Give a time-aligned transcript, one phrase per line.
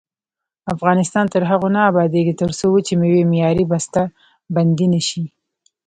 [0.75, 4.01] افغانستان تر هغو نه ابادیږي، ترڅو وچې میوې معیاري بسته
[4.55, 5.23] بندي نشي.